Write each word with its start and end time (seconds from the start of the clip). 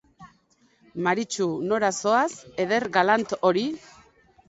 Maritxu, 1.09 1.47
nora 1.73 1.93
zoaz, 1.99 2.25
eder 2.67 2.91
galant 2.99 3.41
hori? 3.47 3.71